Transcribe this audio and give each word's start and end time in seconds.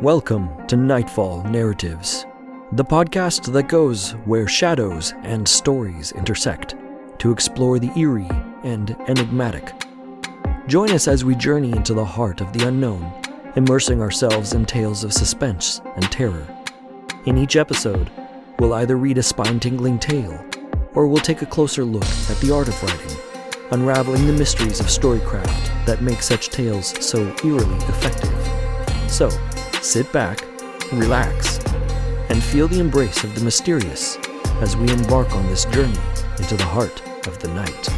Welcome 0.00 0.66
to 0.68 0.76
Nightfall 0.76 1.42
Narratives, 1.44 2.24
the 2.72 2.82
podcast 2.82 3.52
that 3.52 3.68
goes 3.68 4.12
where 4.24 4.48
shadows 4.48 5.12
and 5.24 5.46
stories 5.46 6.12
intersect 6.12 6.74
to 7.18 7.30
explore 7.30 7.78
the 7.78 7.92
eerie 7.98 8.30
and 8.64 8.96
enigmatic. 9.08 9.74
Join 10.68 10.90
us 10.92 11.06
as 11.06 11.22
we 11.22 11.34
journey 11.34 11.72
into 11.72 11.92
the 11.92 12.02
heart 12.02 12.40
of 12.40 12.50
the 12.54 12.66
unknown, 12.66 13.12
immersing 13.56 14.00
ourselves 14.00 14.54
in 14.54 14.64
tales 14.64 15.04
of 15.04 15.12
suspense 15.12 15.82
and 15.96 16.10
terror. 16.10 16.46
In 17.26 17.36
each 17.36 17.56
episode, 17.56 18.10
we'll 18.58 18.72
either 18.72 18.96
read 18.96 19.18
a 19.18 19.22
spine 19.22 19.60
tingling 19.60 19.98
tale 19.98 20.42
or 20.94 21.08
we'll 21.08 21.20
take 21.20 21.42
a 21.42 21.46
closer 21.46 21.84
look 21.84 22.08
at 22.30 22.38
the 22.38 22.54
art 22.54 22.68
of 22.68 22.82
writing, 22.82 23.18
unraveling 23.70 24.26
the 24.26 24.32
mysteries 24.32 24.80
of 24.80 24.86
storycraft 24.86 25.84
that 25.84 26.00
make 26.00 26.22
such 26.22 26.48
tales 26.48 26.94
so 27.04 27.20
eerily 27.44 27.76
effective. 27.84 28.32
So, 29.10 29.28
sit 29.82 30.12
back, 30.12 30.44
relax, 30.92 31.58
and 32.28 32.42
feel 32.42 32.68
the 32.68 32.78
embrace 32.78 33.24
of 33.24 33.34
the 33.34 33.42
mysterious 33.42 34.18
as 34.60 34.76
we 34.76 34.90
embark 34.90 35.34
on 35.34 35.46
this 35.46 35.64
journey 35.66 35.98
into 36.36 36.54
the 36.54 36.64
heart 36.64 37.02
of 37.26 37.38
the 37.38 37.48
night. 37.48 37.88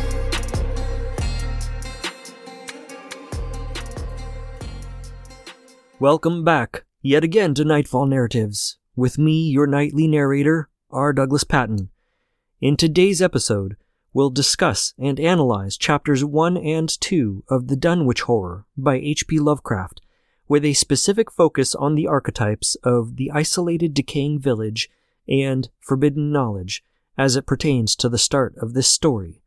Welcome 5.98 6.44
back, 6.44 6.84
yet 7.00 7.24
again, 7.24 7.52
to 7.54 7.64
Nightfall 7.64 8.06
Narratives, 8.06 8.78
with 8.94 9.18
me, 9.18 9.48
your 9.48 9.66
nightly 9.66 10.06
narrator, 10.06 10.68
R. 10.90 11.12
Douglas 11.12 11.44
Patton. 11.44 11.90
In 12.60 12.76
today's 12.76 13.20
episode, 13.20 13.76
we'll 14.12 14.30
discuss 14.30 14.94
and 14.98 15.18
analyze 15.18 15.76
chapters 15.76 16.24
1 16.24 16.56
and 16.56 16.88
2 17.00 17.44
of 17.48 17.66
The 17.66 17.76
Dunwich 17.76 18.22
Horror 18.22 18.66
by 18.76 18.96
H.P. 18.96 19.40
Lovecraft 19.40 20.00
with 20.52 20.66
a 20.66 20.74
specific 20.74 21.30
focus 21.30 21.74
on 21.74 21.94
the 21.94 22.06
archetypes 22.06 22.74
of 22.84 23.16
the 23.16 23.30
isolated 23.30 23.94
decaying 23.94 24.38
village 24.38 24.90
and 25.26 25.70
forbidden 25.80 26.30
knowledge 26.30 26.84
as 27.16 27.36
it 27.36 27.46
pertains 27.46 27.96
to 27.96 28.06
the 28.06 28.18
start 28.18 28.54
of 28.58 28.74
this 28.74 28.86
story. 28.86 29.40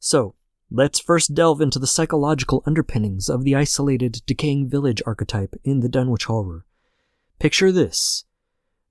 So, 0.00 0.34
let's 0.68 0.98
first 0.98 1.36
delve 1.36 1.60
into 1.60 1.78
the 1.78 1.86
psychological 1.86 2.64
underpinnings 2.66 3.28
of 3.28 3.44
the 3.44 3.54
isolated 3.54 4.22
decaying 4.26 4.68
village 4.68 5.00
archetype 5.06 5.54
in 5.62 5.78
the 5.78 5.88
Dunwich 5.88 6.24
Horror. 6.24 6.66
Picture 7.38 7.70
this. 7.70 8.24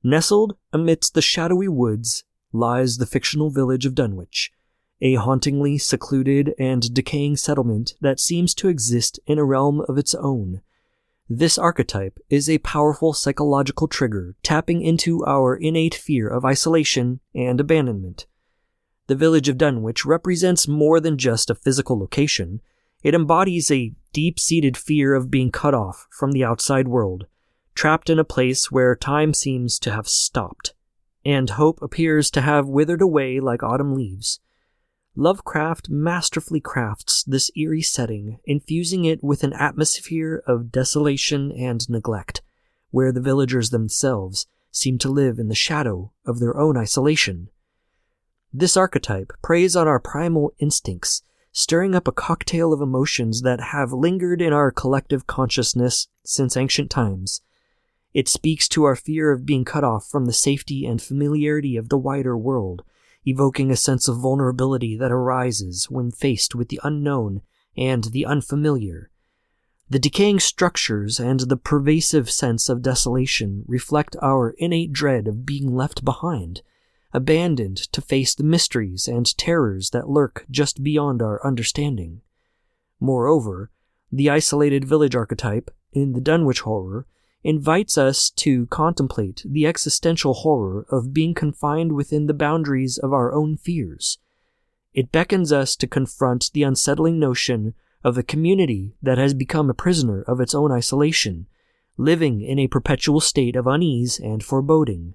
Nestled 0.02 0.56
amidst 0.72 1.14
the 1.14 1.22
shadowy 1.22 1.68
woods 1.68 2.24
lies 2.54 3.00
the 3.00 3.06
fictional 3.06 3.50
village 3.50 3.86
of 3.86 3.96
Dunwich, 3.96 4.54
a 5.02 5.16
hauntingly 5.16 5.78
secluded 5.78 6.54
and 6.58 6.94
decaying 6.94 7.36
settlement 7.36 7.96
that 8.00 8.22
seems 8.22 8.54
to 8.54 8.70
exist 8.70 9.20
in 9.28 9.38
a 9.38 9.44
realm 9.44 9.82
of 9.90 9.98
its 9.98 10.16
own, 10.16 10.62
this 11.32 11.60
archetype 11.60 12.18
is 12.32 12.50
a 12.50 12.58
powerful 12.58 13.14
psychological 13.14 13.88
trigger 13.88 14.36
tapping 14.42 14.82
into 14.82 15.24
our 15.28 15.56
innate 15.56 15.94
fear 15.94 16.28
of 16.28 16.44
isolation 16.44 17.20
and 17.36 17.62
abandonment. 17.62 18.26
The 19.06 19.16
village 19.16 19.48
of 19.48 19.58
Dunwich 19.58 20.06
represents 20.06 20.68
more 20.68 21.00
than 21.00 21.20
just 21.20 21.52
a 21.52 21.56
physical 21.56 22.00
location. 22.00 22.62
It 23.04 23.14
embodies 23.14 23.70
a 23.70 23.94
deep 24.12 24.40
seated 24.40 24.76
fear 24.76 25.14
of 25.14 25.30
being 25.30 25.52
cut 25.52 25.76
off 25.76 26.08
from 26.10 26.32
the 26.32 26.44
outside 26.44 26.88
world, 26.88 27.28
trapped 27.76 28.10
in 28.10 28.18
a 28.18 28.24
place 28.24 28.72
where 28.72 28.96
time 28.96 29.36
seems 29.36 29.78
to 29.80 29.92
have 29.92 30.08
stopped, 30.08 30.74
and 31.24 31.52
hope 31.52 31.80
appears 31.84 32.32
to 32.32 32.42
have 32.42 32.68
withered 32.68 33.04
away 33.04 33.40
like 33.40 33.62
autumn 33.62 33.94
leaves. 33.94 34.40
Lovecraft 35.16 35.90
masterfully 35.90 36.62
crafts 36.62 37.24
this 37.24 37.52
eerie 37.56 37.82
setting, 37.82 38.40
infusing 38.46 39.06
it 39.06 39.24
with 39.24 39.44
an 39.44 39.54
atmosphere 39.54 40.44
of 40.48 40.72
desolation 40.72 41.52
and 41.52 41.90
neglect, 41.90 42.42
where 42.92 43.12
the 43.12 43.22
villagers 43.22 43.70
themselves 43.70 44.48
seem 44.72 44.98
to 45.00 45.10
live 45.10 45.40
in 45.40 45.48
the 45.48 45.56
shadow 45.56 46.12
of 46.26 46.40
their 46.40 46.56
own 46.56 46.78
isolation. 46.78 47.50
This 48.54 48.78
archetype 48.78 49.34
preys 49.42 49.76
on 49.76 49.88
our 49.88 50.00
primal 50.00 50.54
instincts, 50.60 51.22
stirring 51.52 51.96
up 51.96 52.08
a 52.08 52.12
cocktail 52.12 52.72
of 52.72 52.82
emotions 52.82 53.42
that 53.42 53.60
have 53.60 53.92
lingered 53.92 54.42
in 54.42 54.54
our 54.54 54.72
collective 54.72 55.28
consciousness 55.28 56.08
since 56.24 56.56
ancient 56.56 56.90
times. 56.90 57.42
It 58.14 58.28
speaks 58.28 58.68
to 58.70 58.84
our 58.86 58.96
fear 58.96 59.32
of 59.32 59.46
being 59.46 59.66
cut 59.66 59.84
off 59.84 60.08
from 60.08 60.26
the 60.26 60.34
safety 60.34 60.86
and 60.86 61.02
familiarity 61.02 61.76
of 61.76 61.90
the 61.90 61.98
wider 61.98 62.38
world, 62.38 62.84
evoking 63.26 63.72
a 63.72 63.76
sense 63.76 64.08
of 64.08 64.18
vulnerability 64.18 64.96
that 64.98 65.12
arises 65.12 65.90
when 65.90 66.12
faced 66.12 66.56
with 66.56 66.70
the 66.70 66.80
unknown 66.84 67.42
and 67.76 68.06
the 68.06 68.26
unfamiliar. 68.26 69.12
The 69.90 70.00
decaying 70.00 70.40
structures 70.40 71.20
and 71.20 71.40
the 71.42 71.58
pervasive 71.58 72.30
sense 72.30 72.70
of 72.70 72.84
desolation 72.84 73.64
reflect 73.68 74.16
our 74.22 74.52
innate 74.58 74.94
dread 74.94 75.28
of 75.28 75.46
being 75.46 75.74
left 75.74 76.06
behind, 76.06 76.62
abandoned 77.12 77.78
to 77.78 78.02
face 78.02 78.36
the 78.36 78.44
mysteries 78.44 79.08
and 79.08 79.36
terrors 79.38 79.90
that 79.90 80.10
lurk 80.10 80.46
just 80.52 80.84
beyond 80.84 81.22
our 81.22 81.44
understanding. 81.46 82.22
Moreover, 83.00 83.72
the 84.12 84.30
isolated 84.30 84.86
village 84.86 85.16
archetype 85.16 85.72
in 85.92 86.14
the 86.14 86.22
Dunwich 86.22 86.62
horror 86.62 87.08
invites 87.44 87.98
us 87.98 88.30
to 88.30 88.66
contemplate 88.68 89.44
the 89.46 89.66
existential 89.66 90.34
horror 90.34 90.86
of 90.90 91.14
being 91.14 91.34
confined 91.34 91.94
within 91.94 92.26
the 92.26 92.34
boundaries 92.34 92.98
of 92.98 93.14
our 93.14 93.34
own 93.34 93.56
fears. 93.56 94.18
It 94.94 95.12
beckons 95.12 95.54
us 95.54 95.76
to 95.78 95.88
confront 95.88 96.52
the 96.54 96.64
unsettling 96.64 97.20
notion 97.20 97.74
of 98.04 98.18
a 98.18 98.24
community 98.24 98.96
that 99.02 99.18
has 99.18 99.34
become 99.34 99.70
a 99.70 99.74
prisoner 99.74 100.22
of 100.24 100.42
its 100.42 100.54
own 100.54 100.72
isolation, 100.72 101.48
living 101.98 102.42
in 102.42 102.60
a 102.60 102.68
perpetual 102.68 103.22
state 103.22 103.56
of 103.56 103.68
unease 103.68 104.20
and 104.20 104.44
foreboding. 104.44 105.14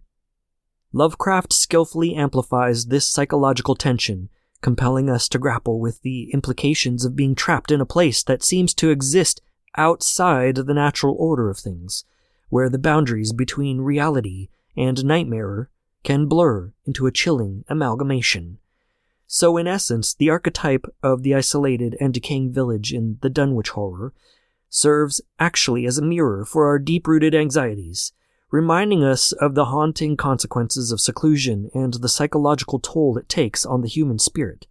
Lovecraft 0.93 1.53
skillfully 1.53 2.15
amplifies 2.15 2.87
this 2.87 3.07
psychological 3.07 3.75
tension, 3.75 4.31
compelling 4.63 5.11
us 5.11 5.29
to 5.29 5.39
grapple 5.39 5.81
with 5.81 6.01
the 6.03 6.31
implications 6.33 7.05
of 7.05 7.17
being 7.17 7.35
trapped 7.35 7.71
in 7.71 7.81
a 7.81 7.87
place 7.87 8.23
that 8.23 8.43
seems 8.43 8.73
to 8.75 8.91
exist 8.91 9.43
outside 9.77 10.55
the 10.55 10.75
natural 10.75 11.17
order 11.19 11.51
of 11.51 11.59
things 11.59 12.05
where 12.49 12.69
the 12.69 12.79
boundaries 12.79 13.33
between 13.33 13.81
reality 13.81 14.49
and 14.77 15.05
nightmare 15.05 15.71
can 16.03 16.27
blur 16.27 16.73
into 16.85 17.07
a 17.07 17.13
chilling 17.13 17.65
amalgamation. 17.69 18.59
So, 19.27 19.57
in 19.57 19.67
essence, 19.67 20.15
the 20.15 20.31
archetype 20.31 20.87
of 21.03 21.23
the 21.23 21.35
isolated 21.35 21.97
and 22.01 22.13
decaying 22.13 22.53
village 22.53 22.93
in 22.93 23.19
the 23.23 23.31
Dunwich 23.31 23.71
horror 23.71 24.13
serves 24.69 25.21
actually 25.39 25.87
as 25.87 25.99
a 25.99 26.03
mirror 26.03 26.45
for 26.45 26.67
our 26.67 26.79
deep 26.79 27.07
rooted 27.07 27.35
anxieties, 27.35 28.13
reminding 28.51 29.03
us 29.03 29.33
of 29.33 29.55
the 29.55 29.67
haunting 29.67 30.17
consequences 30.17 30.93
of 30.93 31.01
seclusion 31.01 31.71
and 31.75 31.95
the 31.95 32.09
psychological 32.09 32.79
toll 32.79 33.17
it 33.17 33.29
takes 33.29 33.65
on 33.65 33.81
the 33.81 33.89
human 33.89 34.19
spirit. 34.19 34.67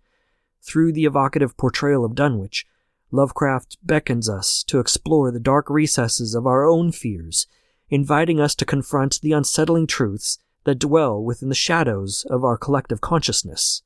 Through 0.62 0.94
the 0.94 1.06
evocative 1.06 1.58
portrayal 1.58 2.06
of 2.06 2.16
Dunwich, 2.16 2.66
Lovecraft 3.12 3.78
beckons 3.84 4.28
us 4.28 4.64
to 4.64 4.80
explore 4.80 5.32
the 5.32 5.40
dark 5.40 5.70
recesses 5.70 6.34
of 6.34 6.48
our 6.48 6.66
own 6.66 6.92
fears 6.92 7.48
inviting 7.94 8.40
us 8.40 8.56
to 8.56 8.66
confront 8.66 9.22
the 9.22 9.34
unsettling 9.34 9.86
truths 9.86 10.40
that 10.64 10.80
dwell 10.80 11.24
within 11.24 11.50
the 11.50 11.56
shadows 11.56 12.26
of 12.28 12.44
our 12.44 12.58
collective 12.58 13.02
consciousness. 13.02 13.84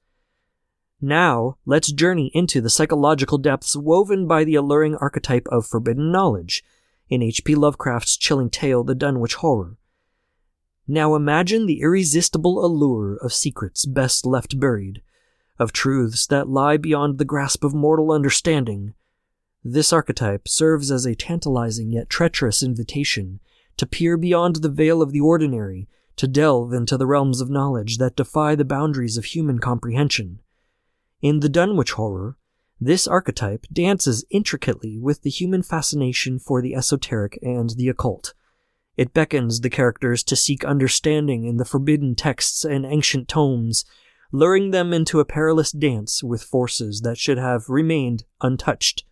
Now, 1.02 1.58
let's 1.66 1.92
journey 1.92 2.32
into 2.34 2.62
the 2.62 2.70
psychological 2.70 3.38
depths 3.38 3.76
woven 3.76 4.26
by 4.26 4.46
the 4.46 4.56
alluring 4.56 4.96
archetype 4.96 5.46
of 5.52 5.68
forbidden 5.68 6.10
knowledge 6.10 6.64
in 7.10 7.22
H.P. 7.22 7.56
Lovecraft's 7.56 8.16
chilling 8.16 8.50
tale, 8.50 8.82
The 8.86 8.96
Dunwich 8.96 9.36
Horror. 9.36 9.78
Now 10.88 11.14
imagine 11.14 11.66
the 11.66 11.82
irresistible 11.82 12.66
allure 12.66 13.18
of 13.18 13.34
secrets 13.34 13.86
best 13.86 14.26
left 14.26 14.58
buried, 14.58 15.02
of 15.60 15.74
truths 15.74 16.26
that 16.28 16.48
lie 16.48 16.78
beyond 16.78 17.18
the 17.18 17.26
grasp 17.26 17.66
of 17.66 17.74
mortal 17.74 18.14
understanding. 18.14 18.94
This 19.66 19.92
archetype 19.92 20.48
serves 20.48 20.92
as 20.92 21.06
a 21.06 21.14
tantalizing 21.14 21.92
yet 21.92 22.10
treacherous 22.10 22.64
invitation 22.64 23.42
to 23.78 23.86
peer 23.86 24.18
beyond 24.18 24.58
the 24.58 24.70
veil 24.70 25.02
of 25.02 25.12
the 25.12 25.22
ordinary, 25.22 25.88
to 26.18 26.28
delve 26.28 26.74
into 26.74 26.98
the 26.98 27.08
realms 27.08 27.42
of 27.42 27.50
knowledge 27.50 27.98
that 27.98 28.16
defy 28.16 28.56
the 28.56 28.66
boundaries 28.66 29.18
of 29.18 29.26
human 29.26 29.60
comprehension. 29.60 30.40
In 31.22 31.40
the 31.40 31.50
Dunwich 31.50 31.92
horror, 31.94 32.38
this 32.80 33.08
archetype 33.08 33.66
dances 33.72 34.26
intricately 34.30 35.00
with 35.00 35.24
the 35.24 35.30
human 35.30 35.64
fascination 35.64 36.38
for 36.38 36.62
the 36.62 36.76
esoteric 36.76 37.40
and 37.42 37.72
the 37.72 37.90
occult. 37.90 38.34
It 38.98 39.14
beckons 39.14 39.62
the 39.62 39.70
characters 39.70 40.24
to 40.26 40.36
seek 40.36 40.64
understanding 40.64 41.46
in 41.46 41.58
the 41.58 41.66
forbidden 41.66 42.16
texts 42.16 42.64
and 42.64 42.86
ancient 42.86 43.28
tomes, 43.28 43.86
luring 44.32 44.72
them 44.72 44.94
into 44.94 45.20
a 45.20 45.26
perilous 45.26 45.72
dance 45.72 46.24
with 46.24 46.44
forces 46.44 47.02
that 47.02 47.18
should 47.18 47.38
have 47.38 47.70
remained 47.70 48.26
untouched. 48.42 49.06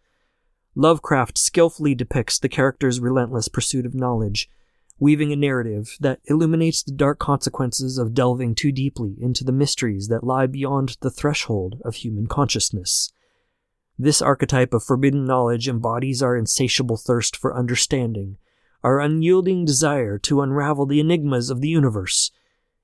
Lovecraft 0.78 1.38
skillfully 1.38 1.96
depicts 1.96 2.38
the 2.38 2.50
character's 2.50 3.00
relentless 3.00 3.48
pursuit 3.48 3.86
of 3.86 3.96
knowledge, 3.96 4.50
weaving 5.00 5.32
a 5.32 5.38
narrative 5.38 5.96
that 6.02 6.20
illuminates 6.26 6.84
the 6.84 6.92
dark 6.92 7.18
consequences 7.18 7.98
of 7.98 8.14
delving 8.14 8.56
too 8.56 8.74
deeply 8.74 9.16
into 9.22 9.46
the 9.46 9.54
mysteries 9.54 10.10
that 10.10 10.26
lie 10.26 10.48
beyond 10.48 10.98
the 11.00 11.10
threshold 11.10 11.82
of 11.86 11.96
human 11.96 12.28
consciousness. 12.28 13.14
This 13.98 14.22
archetype 14.22 14.74
of 14.74 14.84
forbidden 14.84 15.26
knowledge 15.26 15.70
embodies 15.70 16.22
our 16.22 16.36
insatiable 16.36 16.98
thirst 16.98 17.38
for 17.38 17.56
understanding, 17.56 18.36
our 18.84 19.00
unyielding 19.00 19.64
desire 19.64 20.18
to 20.20 20.42
unravel 20.42 20.86
the 20.86 21.00
enigmas 21.00 21.50
of 21.50 21.62
the 21.62 21.70
universe. 21.70 22.32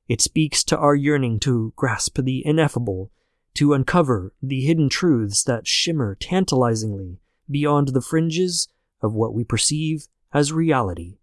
It 0.07 0.21
speaks 0.21 0.63
to 0.65 0.77
our 0.77 0.95
yearning 0.95 1.41
to 1.41 1.73
grasp 1.75 2.17
the 2.19 2.45
ineffable, 2.45 3.11
to 3.55 3.73
uncover 3.73 4.33
the 4.41 4.61
hidden 4.61 4.87
truths 4.87 5.43
that 5.43 5.67
shimmer 5.67 6.15
tantalizingly 6.15 7.19
beyond 7.51 7.89
the 7.89 8.01
fringes 8.01 8.67
of 9.01 9.13
what 9.13 9.33
we 9.33 9.43
perceive 9.43 10.07
as 10.33 10.53
reality. 10.53 11.17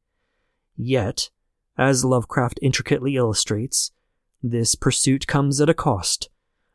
Yet, 0.76 1.30
as 1.76 2.04
Lovecraft 2.04 2.58
intricately 2.62 3.16
illustrates, 3.16 3.92
this 4.42 4.74
pursuit 4.74 5.26
comes 5.26 5.60
at 5.60 5.68
a 5.68 5.74
cost, 5.74 6.28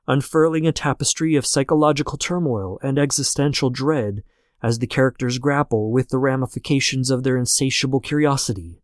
unfurling 0.08 0.68
a 0.68 0.72
tapestry 0.72 1.36
of 1.36 1.46
psychological 1.46 2.18
turmoil 2.18 2.80
and 2.82 3.00
existential 3.00 3.70
dread 3.70 4.24
as 4.62 4.80
the 4.80 4.88
characters 4.88 5.38
grapple 5.38 5.92
with 5.92 6.10
the 6.10 6.18
ramifications 6.18 7.10
of 7.10 7.24
their 7.24 7.38
insatiable 7.38 8.00
curiosity. 8.00 8.82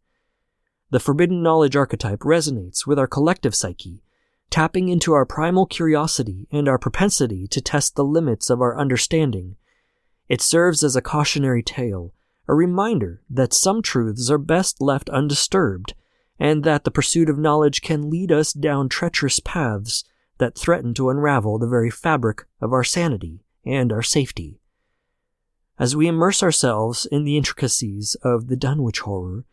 The 0.92 1.00
forbidden 1.00 1.44
knowledge 1.44 1.76
archetype 1.76 2.20
resonates 2.20 2.88
with 2.88 3.00
our 3.00 3.08
collective 3.08 3.56
psyche, 3.56 4.04
tapping 4.50 4.90
into 4.90 5.14
our 5.14 5.26
primal 5.26 5.66
curiosity 5.66 6.48
and 6.52 6.68
our 6.68 6.80
propensity 6.80 7.48
to 7.48 7.62
test 7.62 7.96
the 7.96 8.04
limits 8.04 8.50
of 8.50 8.62
our 8.62 8.78
understanding. 8.78 9.56
It 10.30 10.42
serves 10.42 10.84
as 10.84 10.96
a 10.96 11.02
cautionary 11.02 11.64
tale, 11.64 12.14
a 12.48 12.54
reminder 12.54 13.22
that 13.32 13.52
some 13.52 13.82
truths 13.82 14.30
are 14.30 14.38
best 14.38 14.80
left 14.80 15.10
undisturbed, 15.10 15.96
and 16.40 16.64
that 16.64 16.84
the 16.84 16.92
pursuit 16.92 17.30
of 17.30 17.40
knowledge 17.40 17.82
can 17.82 18.12
lead 18.12 18.32
us 18.32 18.54
down 18.54 18.90
treacherous 18.90 19.40
paths 19.40 20.04
that 20.38 20.56
threaten 20.56 20.94
to 20.94 21.10
unravel 21.10 21.58
the 21.58 21.68
very 21.68 21.90
fabric 21.90 22.46
of 22.62 22.72
our 22.72 22.84
sanity 22.84 23.44
and 23.66 23.92
our 23.92 24.04
safety. 24.04 24.62
As 25.80 25.96
we 25.96 26.08
immerse 26.08 26.44
ourselves 26.44 27.08
in 27.08 27.24
the 27.24 27.36
intricacies 27.36 28.16
of 28.22 28.48
the 28.48 28.56
Dunwich 28.56 29.00
horror, 29.00 29.46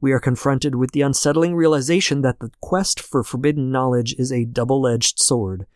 we 0.00 0.12
are 0.12 0.20
confronted 0.20 0.74
with 0.74 0.92
the 0.92 1.02
unsettling 1.02 1.54
realization 1.54 2.20
that 2.22 2.38
the 2.40 2.50
quest 2.60 3.00
for 3.00 3.24
forbidden 3.24 3.72
knowledge 3.72 4.14
is 4.18 4.30
a 4.30 4.44
double 4.44 4.86
edged 4.86 5.18
sword, 5.18 5.66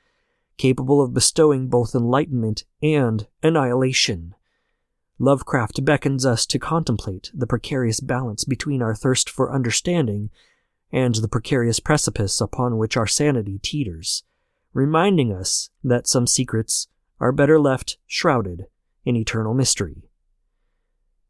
capable 0.58 1.00
of 1.00 1.14
bestowing 1.14 1.68
both 1.68 1.94
enlightenment 1.94 2.64
and 2.82 3.26
annihilation. 3.42 4.34
Lovecraft 5.22 5.84
beckons 5.84 6.26
us 6.26 6.44
to 6.46 6.58
contemplate 6.58 7.30
the 7.32 7.46
precarious 7.46 8.00
balance 8.00 8.44
between 8.44 8.82
our 8.82 8.92
thirst 8.92 9.30
for 9.30 9.54
understanding 9.54 10.30
and 10.90 11.14
the 11.14 11.28
precarious 11.28 11.78
precipice 11.78 12.40
upon 12.40 12.76
which 12.76 12.96
our 12.96 13.06
sanity 13.06 13.60
teeters, 13.60 14.24
reminding 14.72 15.32
us 15.32 15.70
that 15.84 16.08
some 16.08 16.26
secrets 16.26 16.88
are 17.20 17.30
better 17.30 17.60
left 17.60 17.98
shrouded 18.04 18.66
in 19.04 19.14
eternal 19.14 19.54
mystery. 19.54 20.02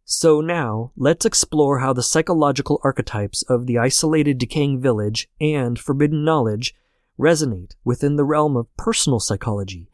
So 0.07 0.41
now, 0.41 0.93
let's 0.97 1.27
explore 1.27 1.81
how 1.81 1.93
the 1.93 2.03
psychological 2.03 2.81
archetypes 2.83 3.43
of 3.43 3.67
the 3.67 3.77
isolated 3.77 4.39
decaying 4.39 4.81
village 4.81 5.29
and 5.39 5.79
forbidden 5.79 6.25
knowledge 6.25 6.75
resonate 7.19 7.75
within 7.85 8.17
the 8.17 8.25
realm 8.25 8.57
of 8.57 8.75
personal 8.79 9.21
psychology, 9.21 9.91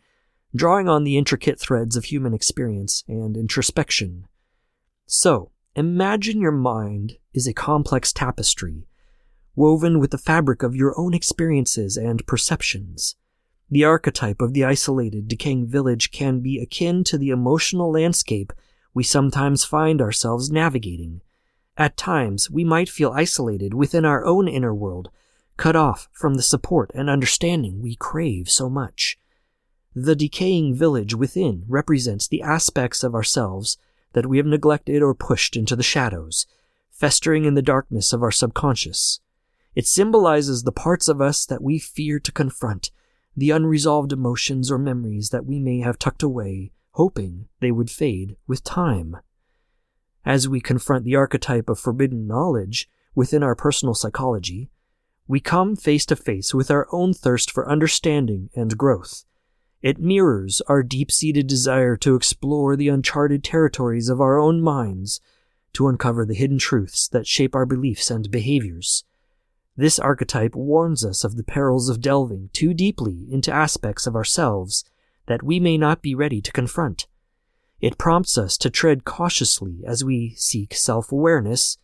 drawing 0.55 0.89
on 0.89 1.05
the 1.05 1.19
intricate 1.19 1.61
threads 1.61 1.97
of 1.97 2.05
human 2.05 2.35
experience 2.35 3.05
and 3.07 3.37
introspection. 3.37 4.27
So, 5.07 5.51
imagine 5.75 6.41
your 6.41 6.53
mind 6.53 7.19
is 7.35 7.47
a 7.47 7.53
complex 7.53 8.13
tapestry, 8.13 8.87
woven 9.55 9.99
with 9.99 10.11
the 10.11 10.19
fabric 10.19 10.63
of 10.63 10.75
your 10.75 10.99
own 10.99 11.15
experiences 11.15 11.97
and 11.97 12.27
perceptions. 12.27 13.17
The 13.71 13.85
archetype 13.85 14.41
of 14.41 14.55
the 14.55 14.65
isolated, 14.65 15.29
decaying 15.29 15.67
village 15.67 16.11
can 16.11 16.41
be 16.41 16.59
akin 16.59 17.05
to 17.05 17.19
the 17.19 17.29
emotional 17.29 17.93
landscape 17.93 18.53
we 18.95 19.05
sometimes 19.05 19.65
find 19.65 20.01
ourselves 20.01 20.51
navigating. 20.51 21.21
At 21.77 21.97
times, 21.97 22.51
we 22.51 22.65
might 22.65 22.89
feel 22.89 23.13
isolated 23.13 23.75
within 23.75 24.05
our 24.05 24.25
own 24.25 24.49
inner 24.49 24.75
world, 24.75 25.11
cut 25.59 25.77
off 25.77 26.09
from 26.13 26.35
the 26.35 26.43
support 26.43 26.91
and 26.95 27.11
understanding 27.11 27.83
we 27.83 27.95
crave 27.95 28.49
so 28.49 28.71
much. 28.71 29.18
The 30.01 30.15
decaying 30.15 30.77
village 30.77 31.17
within 31.17 31.65
represents 31.67 32.29
the 32.29 32.41
aspects 32.41 33.03
of 33.03 33.17
ourselves 33.17 33.79
that 34.13 34.27
we 34.27 34.37
have 34.37 34.47
neglected 34.47 35.03
or 35.03 35.13
pushed 35.13 35.57
into 35.57 35.75
the 35.75 35.83
shadows, 35.83 36.47
festering 36.89 37.45
in 37.45 37.55
the 37.55 37.63
darkness 37.63 38.13
of 38.13 38.23
our 38.23 38.31
subconscious. 38.31 39.19
It 39.75 39.89
symbolizes 39.89 40.63
the 40.63 40.71
parts 40.71 41.09
of 41.09 41.21
us 41.21 41.45
that 41.47 41.65
we 41.65 41.81
fear 41.81 42.21
to 42.21 42.31
confront 42.31 42.93
the 43.37 43.51
unresolved 43.51 44.13
emotions 44.13 44.71
or 44.71 44.79
memories 44.79 45.31
that 45.31 45.47
we 45.47 45.59
may 45.59 45.81
have 45.81 45.99
tucked 45.99 46.23
away, 46.23 46.71
hoping 46.93 47.49
they 47.59 47.73
would 47.73 47.91
fade 47.91 48.37
with 48.47 48.63
time. 48.63 49.17
As 50.25 50.49
we 50.49 50.61
confront 50.61 51.07
the 51.07 51.17
archetype 51.17 51.69
of 51.69 51.81
forbidden 51.81 52.29
knowledge 52.29 52.89
within 53.17 53.43
our 53.43 53.57
personal 53.57 53.95
psychology, 53.95 54.71
we 55.27 55.41
come 55.41 55.75
face 55.75 56.07
to 56.07 56.15
face 56.15 56.55
with 56.55 56.71
our 56.71 56.87
own 56.93 57.15
thirst 57.15 57.51
for 57.51 57.69
understanding 57.69 58.49
and 58.55 58.79
growth. 58.79 59.25
It 59.81 60.01
mirrors 60.01 60.61
our 60.63 60.83
deep 60.83 61.13
seated 61.13 61.47
desire 61.47 61.97
to 61.99 62.17
explore 62.17 62.75
the 62.75 62.89
uncharted 62.89 63.45
territories 63.45 64.09
of 64.09 64.21
our 64.21 64.39
own 64.39 64.61
minds, 64.61 65.21
to 65.75 65.87
uncover 65.87 66.27
the 66.27 66.35
hidden 66.35 66.59
truths 66.59 67.07
that 67.09 67.27
shape 67.27 67.55
our 67.55 67.67
beliefs 67.67 68.11
and 68.11 68.31
behaviors. 68.31 69.05
This 69.77 70.01
archetype 70.01 70.57
warns 70.57 71.05
us 71.05 71.23
of 71.23 71.37
the 71.37 71.45
perils 71.45 71.89
of 71.89 72.01
delving 72.01 72.51
too 72.53 72.75
deeply 72.75 73.29
into 73.31 73.53
aspects 73.53 74.09
of 74.09 74.17
ourselves 74.17 74.85
that 75.27 75.45
we 75.45 75.61
may 75.61 75.79
not 75.79 76.03
be 76.03 76.17
ready 76.17 76.41
to 76.41 76.51
confront. 76.51 77.07
It 77.81 77.99
prompts 77.99 78.37
us 78.37 78.57
to 78.59 78.71
tread 78.71 79.05
cautiously 79.05 79.85
as 79.87 80.03
we 80.03 80.35
seek 80.37 80.75
self 80.75 81.13
awareness, 81.13 81.79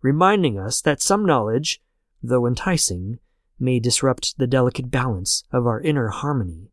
reminding 0.00 0.56
us 0.56 0.80
that 0.82 1.02
some 1.02 1.26
knowledge, 1.26 1.82
though 2.22 2.46
enticing, 2.46 3.18
may 3.58 3.80
disrupt 3.80 4.38
the 4.38 4.46
delicate 4.46 4.92
balance 4.92 5.42
of 5.50 5.66
our 5.66 5.80
inner 5.80 6.08
harmony. 6.08 6.70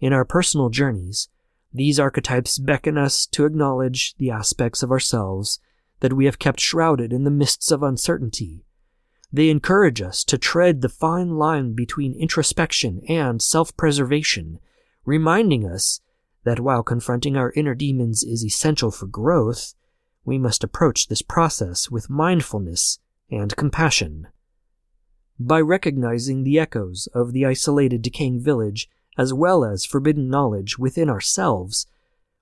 In 0.00 0.12
our 0.12 0.24
personal 0.24 0.68
journeys, 0.68 1.28
these 1.72 2.00
archetypes 2.00 2.58
beckon 2.58 2.96
us 2.98 3.26
to 3.28 3.44
acknowledge 3.44 4.14
the 4.16 4.30
aspects 4.30 4.82
of 4.82 4.90
ourselves 4.90 5.60
that 6.00 6.12
we 6.12 6.26
have 6.26 6.38
kept 6.38 6.60
shrouded 6.60 7.12
in 7.12 7.24
the 7.24 7.30
mists 7.30 7.70
of 7.70 7.82
uncertainty 7.82 8.66
they 9.32 9.50
encourage 9.50 10.00
us 10.00 10.24
to 10.24 10.38
tread 10.38 10.80
the 10.80 10.88
fine 10.88 11.36
line 11.36 11.74
between 11.74 12.14
introspection 12.14 13.02
and 13.08 13.42
self 13.42 13.76
preservation, 13.76 14.60
reminding 15.04 15.68
us 15.68 16.00
that 16.44 16.60
while 16.60 16.82
confronting 16.82 17.36
our 17.36 17.52
inner 17.56 17.74
demons 17.74 18.22
is 18.22 18.44
essential 18.44 18.90
for 18.90 19.06
growth, 19.06 19.74
we 20.24 20.38
must 20.38 20.64
approach 20.64 21.08
this 21.08 21.22
process 21.22 21.90
with 21.90 22.10
mindfulness 22.10 22.98
and 23.30 23.56
compassion. 23.56 24.28
By 25.38 25.60
recognizing 25.60 26.44
the 26.44 26.58
echoes 26.58 27.08
of 27.12 27.32
the 27.32 27.44
isolated 27.44 28.02
decaying 28.02 28.40
village 28.40 28.88
as 29.16 29.32
well 29.32 29.64
as 29.64 29.84
forbidden 29.84 30.28
knowledge 30.28 30.78
within 30.78 31.08
ourselves, 31.08 31.86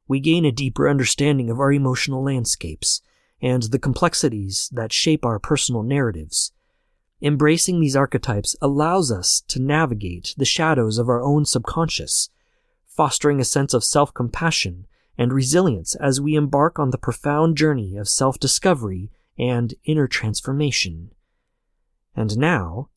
we 0.06 0.20
gain 0.20 0.44
a 0.44 0.52
deeper 0.52 0.88
understanding 0.88 1.50
of 1.50 1.58
our 1.58 1.72
emotional 1.72 2.22
landscapes 2.22 3.00
and 3.40 3.64
the 3.64 3.78
complexities 3.78 4.68
that 4.72 4.92
shape 4.92 5.24
our 5.24 5.38
personal 5.38 5.82
narratives. 5.82 6.52
Embracing 7.22 7.80
these 7.80 7.96
archetypes 7.96 8.54
allows 8.60 9.10
us 9.10 9.42
to 9.48 9.60
navigate 9.60 10.34
the 10.36 10.44
shadows 10.44 10.98
of 10.98 11.08
our 11.08 11.22
own 11.22 11.44
subconscious, 11.44 12.28
fostering 12.86 13.40
a 13.40 13.44
sense 13.44 13.72
of 13.72 13.84
self 13.84 14.12
compassion 14.12 14.86
and 15.16 15.32
resilience 15.32 15.94
as 15.96 16.20
we 16.20 16.34
embark 16.34 16.78
on 16.78 16.90
the 16.90 16.98
profound 16.98 17.56
journey 17.56 17.96
of 17.96 18.08
self 18.08 18.38
discovery 18.38 19.10
and 19.38 19.74
inner 19.84 20.06
transformation. 20.06 21.10
And 22.14 22.36
now, 22.36 22.88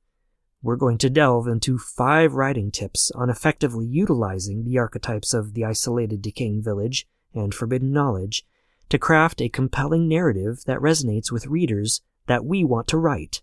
we're 0.68 0.76
going 0.76 0.98
to 0.98 1.10
delve 1.10 1.48
into 1.48 1.78
five 1.78 2.34
writing 2.34 2.72
tips 2.72 3.10
on 3.12 3.30
effectively 3.30 3.86
utilizing 3.86 4.66
the 4.66 4.78
archetypes 4.78 5.34
of 5.34 5.54
the 5.54 5.64
isolated 5.64 6.22
decaying 6.22 6.62
village 6.62 7.08
and 7.34 7.56
forbidden 7.56 7.94
knowledge 7.94 8.46
to 8.90 8.98
craft 8.98 9.42
a 9.42 9.48
compelling 9.48 10.10
narrative 10.10 10.66
that 10.66 10.80
resonates 10.80 11.32
with 11.32 11.48
readers 11.48 12.02
that 12.26 12.44
we 12.44 12.66
want 12.66 12.86
to 12.86 12.98
write 12.98 13.42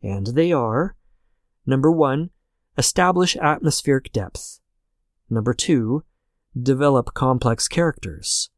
and 0.00 0.28
they 0.28 0.52
are 0.52 0.94
number 1.66 1.90
one, 1.90 2.30
establish 2.78 3.36
atmospheric 3.36 4.12
depth. 4.12 4.60
Number 5.28 5.52
two, 5.52 6.04
develop 6.56 7.14
complex 7.14 7.66
characters. 7.66 8.48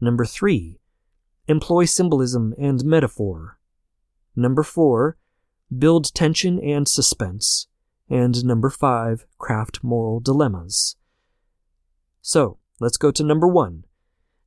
Number 0.00 0.24
three, 0.24 0.80
employ 1.48 1.84
symbolism 1.84 2.54
and 2.58 2.82
metaphor. 2.82 3.58
Number 4.34 4.62
four, 4.62 5.18
build 5.78 6.14
tension 6.14 6.58
and 6.60 6.88
suspense. 6.88 7.66
And 8.08 8.44
number 8.44 8.70
five, 8.70 9.26
craft 9.38 9.82
moral 9.82 10.20
dilemmas. 10.20 10.96
So, 12.20 12.58
let's 12.80 12.96
go 12.96 13.10
to 13.10 13.22
number 13.22 13.48
one 13.48 13.84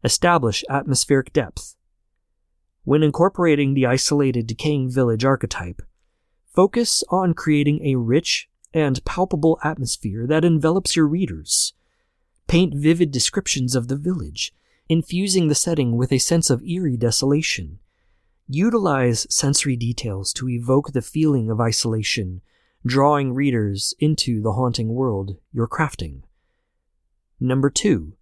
establish 0.03 0.63
atmospheric 0.69 1.33
depth. 1.33 1.75
When 2.83 3.01
incorporating 3.01 3.73
the 3.73 3.87
isolated 3.87 4.45
decaying 4.45 4.91
village 4.91 5.25
archetype, 5.25 5.81
Focus 6.55 7.03
on 7.09 7.33
creating 7.33 7.83
a 7.83 7.95
rich 7.95 8.47
and 8.73 9.03
palpable 9.03 9.59
atmosphere 9.61 10.25
that 10.25 10.45
envelops 10.45 10.95
your 10.95 11.05
readers. 11.05 11.73
Paint 12.47 12.73
vivid 12.73 13.11
descriptions 13.11 13.75
of 13.75 13.89
the 13.89 13.97
village, 13.97 14.53
infusing 14.87 15.49
the 15.49 15.55
setting 15.55 15.97
with 15.97 16.13
a 16.13 16.17
sense 16.17 16.49
of 16.49 16.63
eerie 16.63 16.95
desolation. 16.95 17.79
Utilize 18.47 19.25
sensory 19.27 19.75
details 19.75 20.31
to 20.33 20.47
evoke 20.47 20.91
the 20.91 21.01
feeling 21.01 21.49
of 21.49 21.59
isolation, 21.59 22.41
drawing 22.85 23.33
readers 23.33 23.95
into 23.99 24.39
the 24.39 24.53
haunting 24.53 24.89
world 24.89 25.37
you're 25.51 25.67
crafting. 25.67 26.21
Number 27.39 27.71
two, 27.71 28.13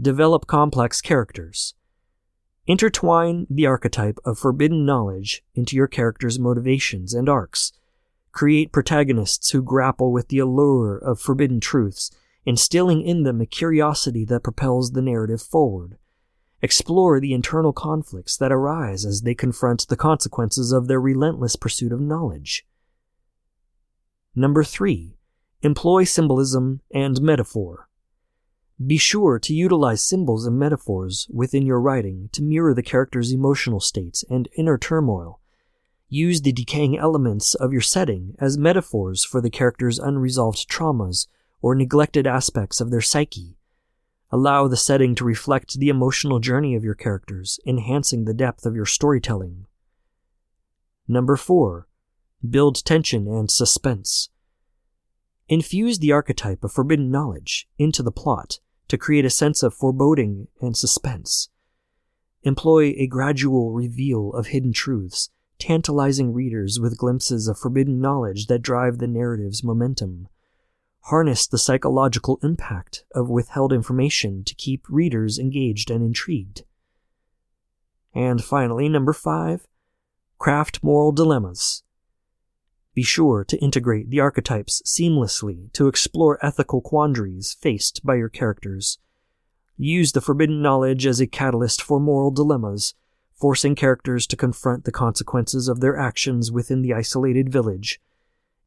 develop 0.00 0.48
complex 0.48 1.00
characters. 1.00 1.74
Intertwine 2.66 3.46
the 3.48 3.66
archetype 3.66 4.18
of 4.24 4.36
forbidden 4.36 4.84
knowledge 4.84 5.44
into 5.54 5.76
your 5.76 5.86
character's 5.86 6.40
motivations 6.40 7.14
and 7.14 7.28
arcs. 7.28 7.72
Create 8.32 8.72
protagonists 8.72 9.50
who 9.50 9.62
grapple 9.62 10.10
with 10.10 10.26
the 10.26 10.40
allure 10.40 10.98
of 10.98 11.20
forbidden 11.20 11.60
truths, 11.60 12.10
instilling 12.44 13.00
in 13.02 13.22
them 13.22 13.40
a 13.40 13.46
curiosity 13.46 14.24
that 14.24 14.42
propels 14.42 14.90
the 14.90 15.02
narrative 15.02 15.40
forward. 15.40 15.96
Explore 16.60 17.20
the 17.20 17.32
internal 17.32 17.72
conflicts 17.72 18.36
that 18.36 18.50
arise 18.50 19.04
as 19.04 19.22
they 19.22 19.34
confront 19.34 19.86
the 19.86 19.96
consequences 19.96 20.72
of 20.72 20.88
their 20.88 21.00
relentless 21.00 21.54
pursuit 21.54 21.92
of 21.92 22.00
knowledge. 22.00 22.66
Number 24.34 24.64
three, 24.64 25.18
employ 25.62 26.04
symbolism 26.04 26.80
and 26.92 27.20
metaphor. 27.20 27.88
Be 28.84 28.96
sure 28.96 29.38
to 29.40 29.54
utilize 29.54 30.04
symbols 30.04 30.46
and 30.46 30.58
metaphors 30.58 31.28
within 31.32 31.66
your 31.66 31.80
writing 31.80 32.28
to 32.32 32.42
mirror 32.42 32.74
the 32.74 32.82
character's 32.82 33.32
emotional 33.32 33.80
states 33.80 34.24
and 34.30 34.48
inner 34.56 34.78
turmoil. 34.78 35.40
Use 36.08 36.42
the 36.42 36.52
decaying 36.52 36.96
elements 36.96 37.54
of 37.54 37.72
your 37.72 37.82
setting 37.82 38.34
as 38.38 38.56
metaphors 38.56 39.24
for 39.24 39.40
the 39.40 39.50
character's 39.50 39.98
unresolved 39.98 40.68
traumas 40.68 41.26
or 41.60 41.74
neglected 41.74 42.26
aspects 42.26 42.80
of 42.80 42.90
their 42.90 43.00
psyche. 43.00 43.57
Allow 44.30 44.68
the 44.68 44.76
setting 44.76 45.14
to 45.14 45.24
reflect 45.24 45.78
the 45.78 45.88
emotional 45.88 46.38
journey 46.38 46.74
of 46.74 46.84
your 46.84 46.94
characters, 46.94 47.58
enhancing 47.66 48.24
the 48.24 48.34
depth 48.34 48.66
of 48.66 48.74
your 48.74 48.84
storytelling. 48.84 49.66
Number 51.06 51.36
4. 51.36 51.88
Build 52.48 52.84
tension 52.84 53.26
and 53.26 53.50
suspense. 53.50 54.28
Infuse 55.48 55.98
the 55.98 56.12
archetype 56.12 56.62
of 56.62 56.72
forbidden 56.72 57.10
knowledge 57.10 57.66
into 57.78 58.02
the 58.02 58.12
plot 58.12 58.58
to 58.88 58.98
create 58.98 59.24
a 59.24 59.30
sense 59.30 59.62
of 59.62 59.72
foreboding 59.72 60.48
and 60.60 60.76
suspense. 60.76 61.48
Employ 62.42 62.94
a 62.98 63.06
gradual 63.06 63.72
reveal 63.72 64.32
of 64.34 64.48
hidden 64.48 64.74
truths, 64.74 65.30
tantalizing 65.58 66.34
readers 66.34 66.78
with 66.78 66.98
glimpses 66.98 67.48
of 67.48 67.58
forbidden 67.58 67.98
knowledge 67.98 68.46
that 68.46 68.60
drive 68.60 68.98
the 68.98 69.06
narrative's 69.06 69.64
momentum. 69.64 70.28
Harness 71.08 71.46
the 71.46 71.56
psychological 71.56 72.38
impact 72.42 73.04
of 73.14 73.30
withheld 73.30 73.72
information 73.72 74.44
to 74.44 74.54
keep 74.54 74.84
readers 74.90 75.38
engaged 75.38 75.90
and 75.90 76.04
intrigued. 76.04 76.64
And 78.14 78.44
finally, 78.44 78.90
number 78.90 79.14
five, 79.14 79.66
craft 80.38 80.84
moral 80.84 81.12
dilemmas. 81.12 81.82
Be 82.92 83.02
sure 83.02 83.42
to 83.44 83.56
integrate 83.56 84.10
the 84.10 84.20
archetypes 84.20 84.82
seamlessly 84.84 85.72
to 85.72 85.88
explore 85.88 86.44
ethical 86.44 86.82
quandaries 86.82 87.54
faced 87.54 88.04
by 88.04 88.16
your 88.16 88.28
characters. 88.28 88.98
Use 89.78 90.12
the 90.12 90.20
forbidden 90.20 90.60
knowledge 90.60 91.06
as 91.06 91.20
a 91.20 91.26
catalyst 91.26 91.80
for 91.80 91.98
moral 91.98 92.30
dilemmas, 92.30 92.92
forcing 93.34 93.74
characters 93.74 94.26
to 94.26 94.36
confront 94.36 94.84
the 94.84 94.92
consequences 94.92 95.68
of 95.68 95.80
their 95.80 95.96
actions 95.96 96.52
within 96.52 96.82
the 96.82 96.92
isolated 96.92 97.50
village. 97.50 97.98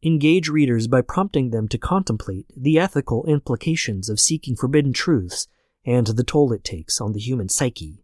Engage 0.03 0.49
readers 0.49 0.87
by 0.87 1.01
prompting 1.01 1.51
them 1.51 1.67
to 1.67 1.77
contemplate 1.77 2.47
the 2.57 2.79
ethical 2.79 3.23
implications 3.27 4.09
of 4.09 4.19
seeking 4.19 4.55
forbidden 4.55 4.93
truths 4.93 5.47
and 5.85 6.07
the 6.07 6.23
toll 6.23 6.51
it 6.53 6.63
takes 6.63 6.99
on 6.99 7.13
the 7.13 7.19
human 7.19 7.47
psyche. 7.47 8.03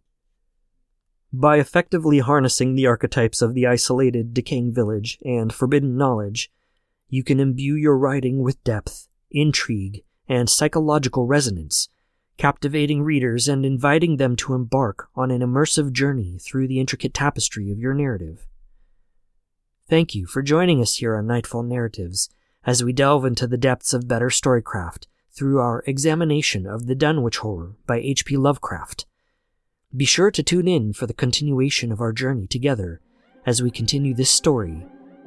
By 1.32 1.58
effectively 1.58 2.20
harnessing 2.20 2.76
the 2.76 2.86
archetypes 2.86 3.42
of 3.42 3.52
the 3.52 3.66
isolated, 3.66 4.32
decaying 4.32 4.72
village 4.72 5.18
and 5.24 5.52
forbidden 5.52 5.96
knowledge, 5.96 6.52
you 7.08 7.24
can 7.24 7.40
imbue 7.40 7.74
your 7.74 7.98
writing 7.98 8.42
with 8.42 8.62
depth, 8.62 9.08
intrigue, 9.32 10.04
and 10.28 10.48
psychological 10.48 11.26
resonance, 11.26 11.88
captivating 12.36 13.02
readers 13.02 13.48
and 13.48 13.66
inviting 13.66 14.18
them 14.18 14.36
to 14.36 14.54
embark 14.54 15.08
on 15.16 15.32
an 15.32 15.40
immersive 15.40 15.92
journey 15.92 16.38
through 16.40 16.68
the 16.68 16.78
intricate 16.78 17.12
tapestry 17.12 17.72
of 17.72 17.78
your 17.78 17.92
narrative. 17.92 18.46
Thank 19.88 20.14
you 20.14 20.26
for 20.26 20.42
joining 20.42 20.82
us 20.82 20.96
here 20.96 21.16
on 21.16 21.26
Nightfall 21.26 21.62
Narratives 21.62 22.28
as 22.66 22.84
we 22.84 22.92
delve 22.92 23.24
into 23.24 23.46
the 23.46 23.56
depths 23.56 23.94
of 23.94 24.06
better 24.06 24.28
storycraft 24.28 25.06
through 25.32 25.60
our 25.60 25.82
examination 25.86 26.66
of 26.66 26.86
the 26.86 26.94
Dunwich 26.94 27.38
Horror 27.38 27.74
by 27.86 27.96
H.P. 27.96 28.36
Lovecraft. 28.36 29.06
Be 29.96 30.04
sure 30.04 30.30
to 30.30 30.42
tune 30.42 30.68
in 30.68 30.92
for 30.92 31.06
the 31.06 31.14
continuation 31.14 31.90
of 31.90 32.02
our 32.02 32.12
journey 32.12 32.46
together 32.46 33.00
as 33.46 33.62
we 33.62 33.70
continue 33.70 34.12
this 34.12 34.28
story 34.30 34.84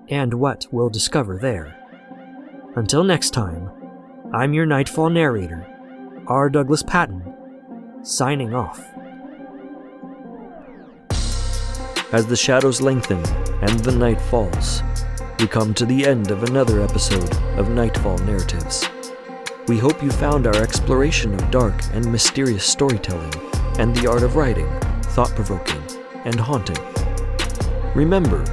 and 0.10 0.36
what 0.36 0.68
we'll 0.70 0.92
discover 0.92 1.40
there. 1.40 1.76
Until 2.76 3.04
next 3.04 3.32
time, 3.32 3.72
I'm 4.32 4.54
your 4.54 4.68
Nightfall 4.68 5.10
narrator, 5.10 5.66
R. 6.28 6.52
Douglas 6.52 6.84
Patton, 6.84 8.04
signing 8.04 8.54
off. 8.54 8.80
As 12.12 12.28
the 12.28 12.36
shadows 12.36 12.82
lengthen 12.82 13.26
and 13.62 13.80
the 13.80 13.92
night 13.94 14.20
falls, 14.20 14.84
we 15.40 15.48
come 15.48 15.74
to 15.74 15.86
the 15.86 16.06
end 16.06 16.30
of 16.30 16.44
another 16.44 16.82
episode 16.82 17.34
of 17.58 17.70
Nightfall 17.70 18.18
Narratives. 18.18 18.86
We 19.70 19.78
hope 19.78 20.04
you 20.04 20.12
found 20.12 20.46
our 20.46 20.62
exploration 20.62 21.34
of 21.34 21.52
dark 21.52 21.74
and 21.94 22.12
mysterious 22.12 22.66
storytelling 22.66 23.34
and 23.80 23.96
the 23.96 24.10
art 24.10 24.24
of 24.24 24.36
writing 24.36 24.68
thought 25.14 25.30
provoking 25.30 25.82
and 26.26 26.38
haunting. 26.38 26.76
Remember, 27.96 28.44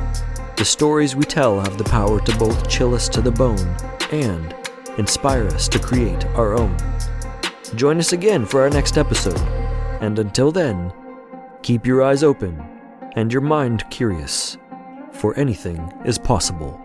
the 0.54 0.64
stories 0.64 1.16
we 1.16 1.24
tell 1.24 1.58
have 1.58 1.78
the 1.78 1.90
power 1.90 2.20
to 2.20 2.38
both 2.38 2.68
chill 2.68 2.94
us 2.94 3.08
to 3.08 3.20
the 3.20 3.32
bone 3.32 3.76
and 4.12 4.54
inspire 4.98 5.48
us 5.48 5.66
to 5.66 5.80
create 5.80 6.24
our 6.36 6.56
own. 6.56 6.76
Join 7.74 7.98
us 7.98 8.12
again 8.12 8.46
for 8.46 8.62
our 8.62 8.70
next 8.70 8.96
episode, 8.96 9.40
and 10.00 10.20
until 10.20 10.52
then, 10.52 10.92
keep 11.62 11.84
your 11.84 12.04
eyes 12.04 12.22
open 12.22 12.77
and 13.18 13.32
your 13.32 13.42
mind 13.42 13.82
curious, 13.90 14.56
for 15.10 15.36
anything 15.36 15.92
is 16.04 16.18
possible. 16.18 16.80